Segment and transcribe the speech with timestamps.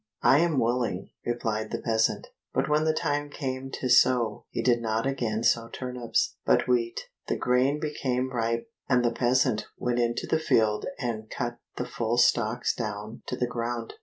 [0.23, 4.81] "I am willing," replied the peasant; but when the time came to sow, he did
[4.81, 7.01] not again sow turnips, but wheat.
[7.27, 12.17] The grain became ripe, and the peasant went into the field and cut the full
[12.17, 13.93] stalks down to the ground.